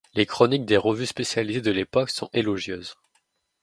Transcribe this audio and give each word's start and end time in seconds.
Les 0.15 0.25
chroniques 0.25 0.65
des 0.65 0.77
revues 0.77 1.05
spécialisées 1.05 1.61
de 1.61 1.69
l'époque 1.69 2.09
sont 2.09 2.31
élogieuses. 2.33 2.95